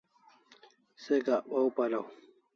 Se 1.03 1.15
gak 1.25 1.43
waw 1.51 1.67
paraw 1.75 2.07